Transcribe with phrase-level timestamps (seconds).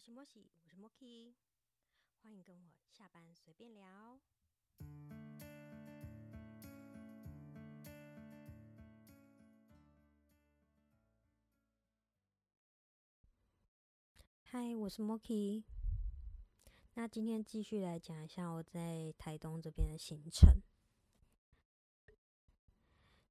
[0.00, 1.34] 我是莫西，我是莫 key，
[2.22, 4.18] 欢迎跟我下班随便聊。
[14.44, 15.64] 嗨，我是莫 key。
[16.94, 20.62] 那今天继续来讲一下我在台东这边的行程。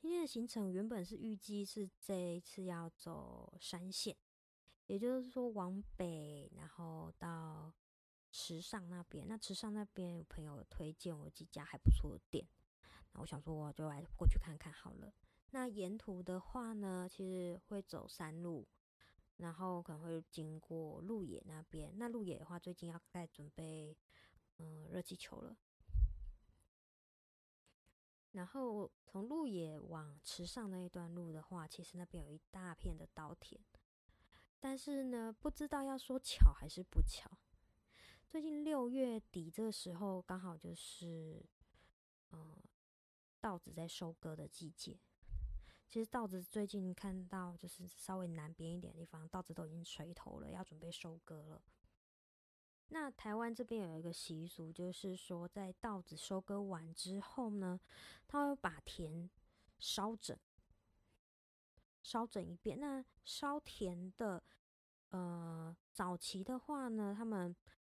[0.00, 4.16] 今天的行程原本是预计是这一次要走山线，
[4.86, 7.72] 也就是说往北，然后到
[8.30, 9.26] 池上那边。
[9.26, 12.46] 那池上那边有朋友推荐我几家还不错的店，
[13.12, 15.14] 那我想说我就来过去看看好了。
[15.50, 18.66] 那沿途的话呢，其实会走山路，
[19.36, 21.96] 然后可能会经过鹿野那边。
[21.96, 23.96] 那鹿野的话，最近要在准备
[24.58, 25.56] 嗯热气球了。
[28.32, 33.62] 然后从鹿野往池上那一段路的话，其实那边有一大片的稻田，
[34.64, 37.30] 但是呢，不知道要说巧还是不巧。
[38.26, 41.44] 最近六月底这个时候，刚好就是
[42.30, 42.56] 嗯
[43.42, 44.98] 稻子在收割的季节。
[45.86, 51.62] 其实稻子最近看到就是稍微南边一点的地方，稻子都已经垂头了，要准备收割了。
[52.88, 57.78] 那台湾这边有一个习俗，就是说在稻子收割完之后呢，
[58.26, 59.28] 他会把田
[59.78, 60.34] 烧整，
[62.04, 62.78] 烧整一遍。
[62.78, 64.40] 那烧田的，
[65.08, 67.56] 呃，早期的话呢，他们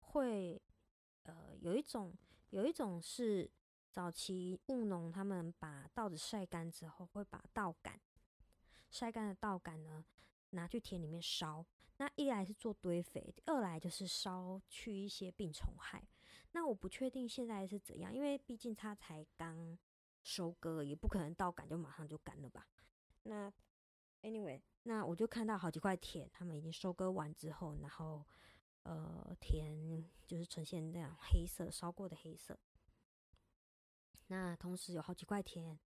[0.00, 0.58] 会，
[1.24, 2.16] 呃，有一种，
[2.48, 3.50] 有一种是
[3.90, 8.00] 早期务农，他们把稻子晒干之后，会把稻杆，
[8.90, 10.04] 晒干的稻杆呢，
[10.50, 11.66] 拿去田里面烧。
[11.98, 16.06] 那一来是做堆肥，二来就是烧去一些病虫害。
[16.52, 19.76] 那我不确定现在是怎样，因为毕竟它才刚
[20.22, 22.68] 收割，也不可能稻杆就马上就干了吧。
[23.24, 23.52] 那
[24.22, 28.24] anyway，那我就看到好几块田，他们已经收割完之后，然后
[28.82, 32.58] 呃田就是呈现那样黑色烧过的黑色。
[34.28, 35.78] 那同时有好几块田。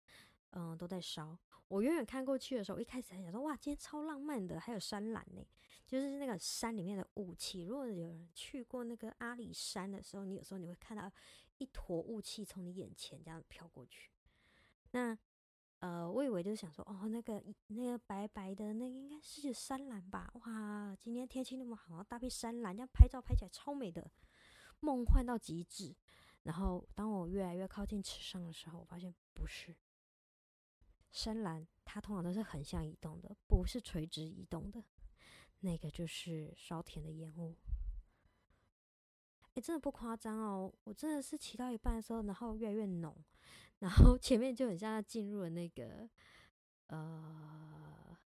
[0.52, 1.38] 嗯，都在烧。
[1.69, 5.46] 我远远看过去的时候，一开始还想说，哇，今天超浪漫的，还有山岚呢，
[5.86, 7.62] 就是那个山里面的雾气。
[7.62, 11.08] 如果有人去过那个阿里山的时候，你有时候你会看到
[11.58, 14.10] 一坨雾气从你眼前这样飘过去。
[14.90, 15.16] 那
[15.80, 20.30] 呃，我以为就是想说，哦，那个那个白白的，那应该是山岚吧？
[20.34, 24.10] 哇，今天天气那么好，搭配山岚，这样拍照拍起来超美的，
[24.80, 25.96] 梦幻到极致。
[26.42, 29.74] 然后当我越来越靠近池上的时候，我发现不是。
[31.12, 34.84] 深蓝，它通常都是横向移动的，不是垂直移动的。
[35.60, 37.56] 那个就是烧田的烟雾。
[39.60, 43.15] 真的不夸张哦，我真的是骑到一半的时候，然后越来越浓，
[43.81, 46.09] 然后前面就很像进入了那个
[46.88, 48.16] 呃，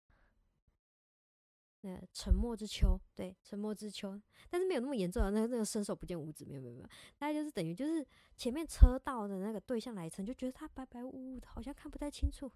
[1.83, 4.19] 那沉默之秋，对，沉默之秋，
[4.49, 5.29] 但是没有那么严重啊。
[5.31, 8.07] 那个那个伸手不见五指，没有没有没有，大概就是等于就是
[8.37, 12.51] 前面车道的那个对向来车，就觉得它白白雾雾的，好像看不太清楚。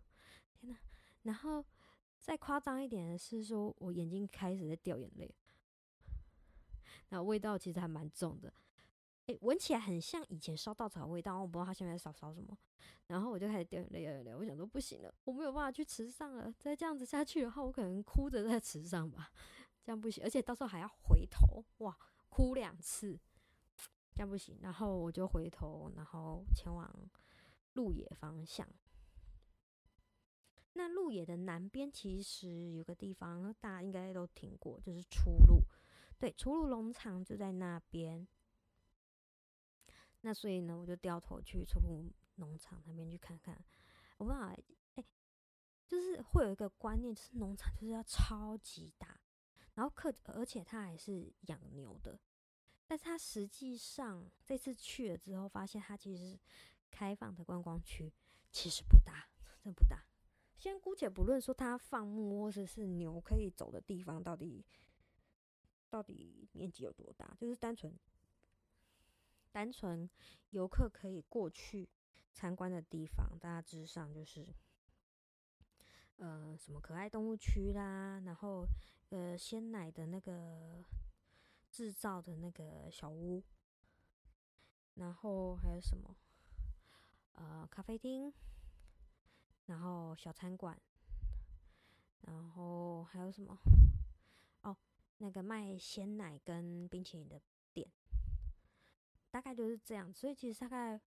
[0.55, 0.79] 天呐，
[1.23, 1.65] 然后
[2.19, 5.35] 再夸张一点的是，说我眼睛开始在掉眼泪，
[7.11, 8.53] 那味道其实还蛮重的，
[9.29, 12.57] 诶，闻起来很像以前烧稻草的味道，我不知道他现在在烧烧什么，
[13.09, 19.31] 然后我就开始掉眼泪，掉泪，我想说不行了，我没有办法去池上了，再这样子下去的话，我可能哭着在池上吧，
[19.85, 21.95] 这样不行，而且到时候还要回头，哇，
[22.31, 23.21] 哭两次，
[24.15, 26.91] 这样不行，然后我就回头，然后前往
[27.75, 28.67] 鹿野方向。
[30.73, 35.65] 那鹿野的南边其实有个地方，大家应该都听过，就是出路。
[36.19, 38.27] 对，出路农场就在那边。
[40.21, 43.65] 那所以呢，我就掉头去出路农场那边去看看。
[44.17, 44.55] 我不知道，
[44.97, 45.05] 哎，
[45.87, 49.21] 就是会有一个观念，就是农场就是要超级大，
[49.75, 52.19] 然后客，而且他还是养牛的。
[52.87, 56.39] 但是他实际上这次去了之后，发现它其实
[56.91, 58.13] 开放的观光区
[58.51, 59.29] 其实不大，
[59.63, 60.05] 真不大。
[60.57, 64.65] 先姑且不论说它放牧或者是牛可以走的地方到底
[65.89, 67.97] 到底面积有多大，就是单纯
[69.53, 70.09] 单纯
[70.51, 71.89] 游客可以过去
[72.33, 74.47] 参观的地方，大致上就是
[76.17, 78.67] 呃什么可爱动物区啦，然后
[79.11, 80.85] 呃鲜奶的那个
[81.71, 83.43] 制造的那个小屋，
[84.95, 86.17] 然后还有什么
[87.33, 88.33] 呃咖啡厅。
[89.67, 90.81] 然后小餐馆，
[92.23, 93.59] 然后还有什么？
[94.63, 94.75] 哦，
[95.19, 97.39] 那个卖鲜奶跟冰淇淋的，
[99.31, 100.13] 大概就是这样。
[100.13, 101.01] 所以其实大概，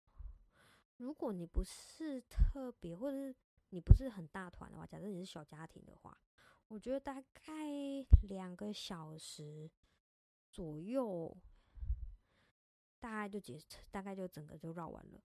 [0.97, 3.35] 如果你不是特别，或者是
[3.69, 6.17] 你不是很大团的话，假设你是小家庭的话，
[6.67, 7.53] 我觉得大概
[8.23, 9.69] 两个小时
[10.51, 11.35] 左右，
[12.99, 13.59] 大概就结，
[13.89, 15.21] 大概就整个就绕完了。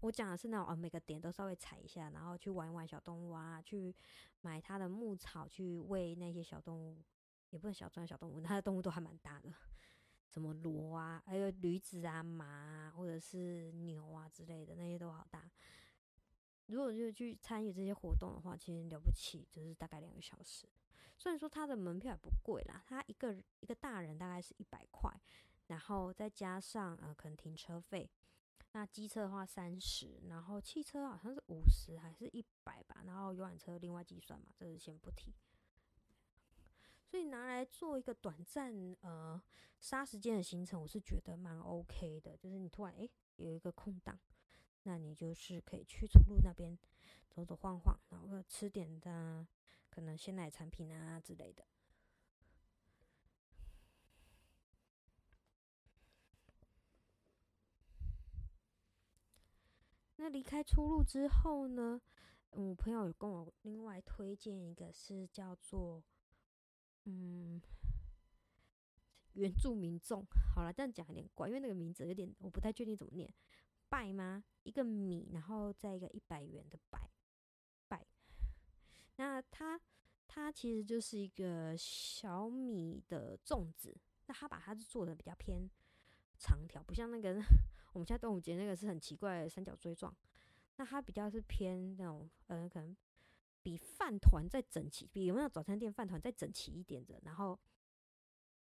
[0.00, 3.92] 我讲的是那种，啊，每个点都稍微踩一下，然后去玩一玩小动物啊，去
[4.42, 7.02] 买它的牧草去喂那些小动物，
[7.50, 9.52] 也不能小装小动物，它的动物都还蛮大的，
[10.28, 15.50] 什么骡啊，还有驴子啊、马啊，或者是牛啊之类的，那些都好大。
[16.66, 20.68] 如果就去参与这些活动的话，其实了不起，就是大概两个小时。
[21.16, 25.10] 虽然说它的门票也不贵啦，它一个一个大人大概是一百块，
[25.66, 28.08] 然后再加上呃可能停车费。
[28.72, 35.34] 那机车的话三十，然后汽车好像是五十还是一百吧，然后游览车另外计算嘛，这个先不提。
[37.28, 39.40] 拿来做一个短暂呃
[39.80, 42.36] 杀时间的行程，我是觉得蛮 OK 的。
[42.36, 44.18] 就是你突然诶有一个空档，
[44.82, 46.78] 那你就是可以去出路那边
[47.28, 49.46] 走走晃晃，然后吃点的
[49.88, 51.64] 可能鲜奶产品啊之类的。
[60.16, 62.00] 那离开出路之后呢？
[62.50, 66.02] 我朋友有跟我另外推荐一个，是叫做
[67.10, 67.60] 嗯
[69.32, 70.22] 原住民众。
[70.54, 73.32] 好了，这样讲有点怪，因为那个名字有点我不太确定怎么念。
[73.88, 74.44] 拜吗？
[74.64, 77.10] 一个米，然后再一个一百元的拜
[77.88, 78.06] 拜。
[79.16, 79.80] 那它
[80.26, 83.96] 它其实就是一个小米的粽子，
[84.26, 85.70] 那它把它做的比较偏
[86.36, 87.40] 长条，不像那个。
[87.94, 90.14] 我们家端午节那个是很奇怪的三角锥状，
[90.76, 92.94] 那它比较是偏那种，呃，可能
[93.68, 97.60] 比饭团再整齐，比有没有早餐店饭团再整齐一点的，然后，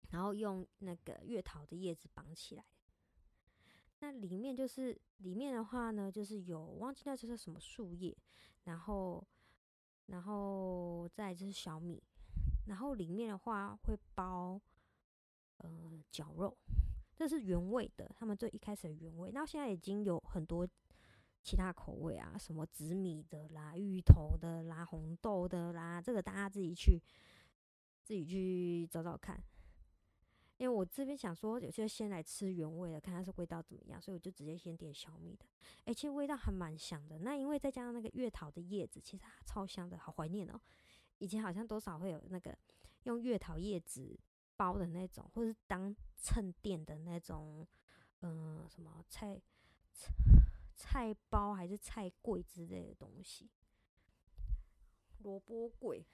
[0.09, 2.65] 然后用那个月桃的叶子绑起来。
[3.99, 8.17] 那里面就是里面的话呢，就是有忘记那这是什么树叶，
[8.63, 9.23] 然后，
[10.07, 12.01] 然后再就是小米，
[12.65, 14.59] 然后里面的话会包
[15.57, 16.57] 呃绞肉。
[17.15, 20.67] 这是原味的，他们最一开始的原味，那现在已经有很多
[21.43, 27.01] 其他口味啊，什么紫米的啦、芋头的啦、红豆的啦，这个大家自己去
[28.03, 29.41] 自己去找找看。
[30.57, 35.45] 因为我这边想说，有些先来吃原味的，看它是味道怎么样，所以我就直接先点小米的。
[35.85, 37.19] 哎，其实味道还蛮香的。
[37.19, 40.59] 那因为再加上那个月桃的叶子，其实它超香的，好怀念哦。
[41.19, 42.57] 以前好像多少会有那个
[43.03, 44.19] 用月桃叶子。
[44.59, 47.65] 包的那种，或是当衬垫的那种，
[48.23, 49.41] 嗯，什么菜
[50.79, 53.51] 菜包还是菜柜之类的东西，
[55.17, 56.05] 萝卜柜，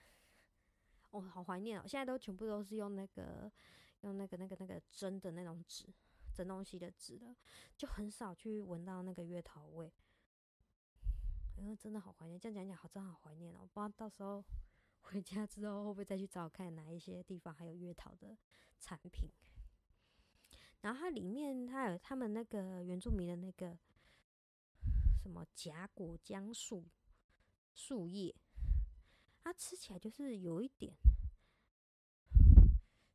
[1.11, 1.83] 哦，好怀念哦！
[1.87, 3.51] 现在都全部都是用那个
[4.01, 5.85] 用那个那个那个蒸的那种纸
[6.33, 7.35] 蒸东西的纸了，
[7.77, 9.93] 就很少去闻到那个月桃味。
[11.57, 13.59] 因为真的好怀念，这样讲讲好，真好怀念哦！
[13.71, 14.43] 不知道到时候。
[15.07, 18.35] 回家之后会不会再去找看哪一些地方还有月桃的
[18.79, 19.29] 产品？
[20.81, 23.77] 然后它里面它有他们那个原住民的那个
[25.25, 26.85] 什么夹果浆树
[27.73, 28.35] 树叶，
[29.39, 30.93] 它吃起来就是有一点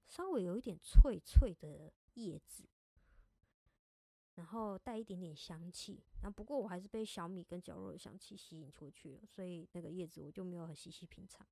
[0.09, 2.69] 稍微有一点脆脆的叶子，
[4.35, 6.03] 然后带一点点香气。
[6.21, 11.47] 然后不过我还是被小米跟绞肉的香气吸引出去了，所以那个叶子我就没有很细细品尝。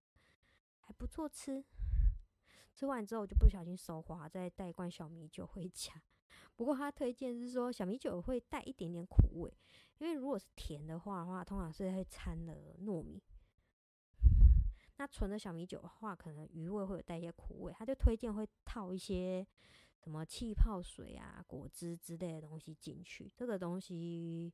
[0.81, 1.65] 还不错吃，
[2.75, 6.03] 吃完之后我就不小心手滑，再带一罐小米酒回家。
[6.57, 9.53] 不过他推荐是说小米酒会带一点点苦味，
[9.99, 13.23] 因为如果是甜的话的话，通常是会掺了糯米。
[14.97, 19.47] 那纯的小米酒的话，可能余味会有带一些苦味，他就推荐会套一些
[20.03, 23.31] 什么气泡水啊、果汁之类的东西进去。
[23.37, 24.53] 这个东西，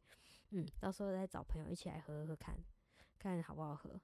[0.51, 2.63] 嗯，到时候再找朋友一起来喝喝看，
[3.19, 3.99] 看好不好喝。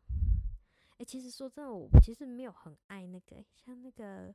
[0.97, 4.35] 哎，其实说真的，我其实没有很爱那个，像那个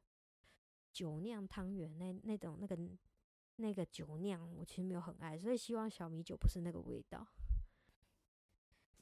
[0.93, 2.77] 酒酿汤圆那那种那个
[3.57, 7.25] 那个酒酿，我其实没有很爱，所以希望小米酒不是那个味道。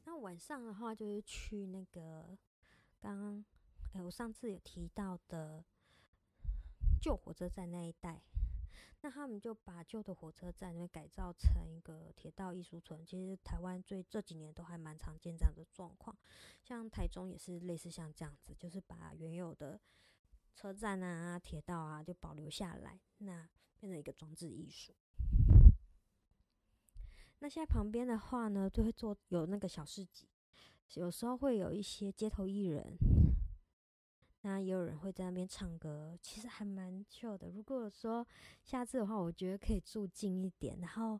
[0.05, 2.37] 那晚上的话，就是去那个
[2.99, 3.45] 刚刚
[3.93, 5.63] 哎，我上次有提到的
[7.01, 8.21] 旧火车站那一带。
[9.01, 13.05] 那他们就把旧的火车站那边改造成一个铁道艺术村。
[13.05, 16.17] 其实台湾最这几年都还蛮常见这样的状况，
[16.63, 19.77] 像台中也是类似像这样子，就是把原有的
[20.55, 23.45] 车站啊、铁道啊就保留下来，那
[23.83, 24.93] 变成一个装置艺术。
[27.39, 30.25] 那现在旁边的话呢，就会做有那个小市集，
[30.93, 32.95] 有时候会有一些街头艺人。
[34.43, 37.49] 那也有人会在那边唱歌，其实还蛮秀的。
[37.49, 38.25] 如果说
[38.63, 41.19] 下次的话，我觉得可以住近一点，然后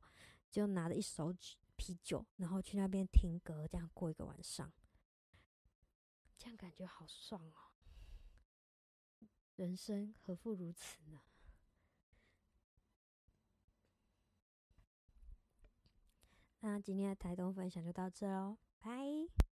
[0.50, 1.36] 就拿着一手
[1.76, 4.72] 啤酒，然后去那边听歌，这样过一个晚上，
[6.38, 7.76] 这样感觉好爽哦。
[9.58, 11.20] 人生何负如此呢？
[16.66, 19.43] 那今天的台东分享就到这喽，拜。